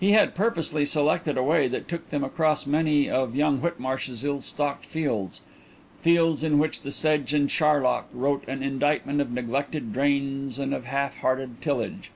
He 0.00 0.12
had 0.12 0.34
purposely 0.34 0.86
selected 0.86 1.36
a 1.36 1.42
way 1.42 1.68
that 1.68 1.88
took 1.88 2.08
them 2.08 2.24
across 2.24 2.64
many 2.66 3.10
of 3.10 3.36
young 3.36 3.58
Whitmarsh's 3.60 4.24
ill 4.24 4.40
stocked 4.40 4.86
fields, 4.86 5.42
fields 6.00 6.42
in 6.42 6.58
which 6.58 6.80
sedge 6.80 7.34
and 7.34 7.50
charlock 7.50 8.08
wrote 8.14 8.48
an 8.48 8.62
indictment 8.62 9.20
of 9.20 9.30
neglected 9.30 9.92
drains 9.92 10.58
and 10.58 10.72
half 10.72 11.16
hearted 11.18 11.60
tillage. 11.60 12.10